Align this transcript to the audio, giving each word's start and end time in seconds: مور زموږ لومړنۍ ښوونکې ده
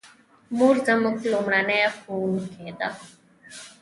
مور 0.57 0.75
زموږ 0.87 1.17
لومړنۍ 1.31 1.81
ښوونکې 1.95 2.69
ده 2.79 2.89